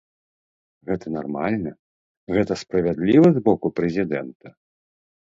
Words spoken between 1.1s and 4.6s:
нармальна, гэта справядліва з боку прэзідэнта?